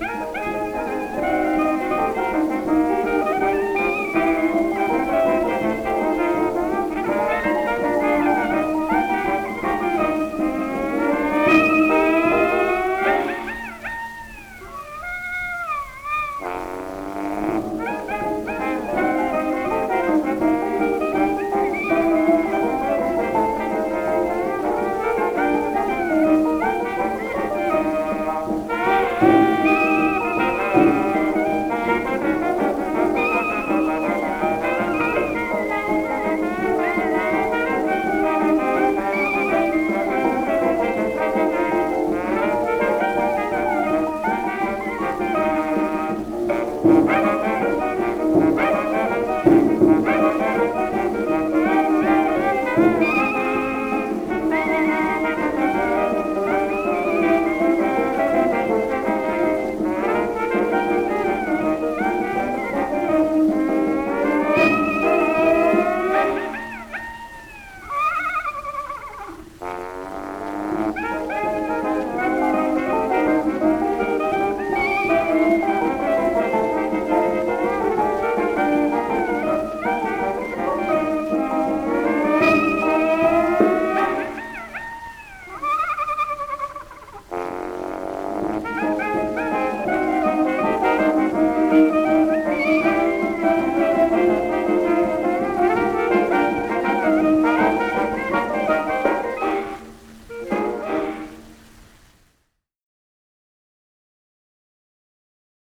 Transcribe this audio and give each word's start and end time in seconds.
Woo! 0.00 0.53